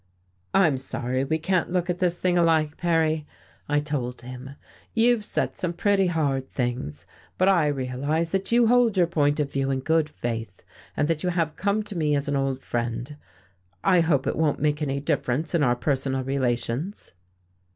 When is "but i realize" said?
7.37-8.31